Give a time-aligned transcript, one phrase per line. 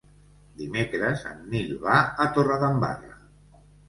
[0.59, 3.13] Dimecres en Nil va a Torredembarra.